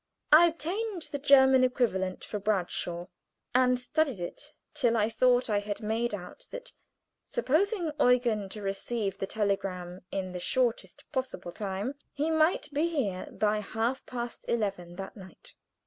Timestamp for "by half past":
13.31-14.43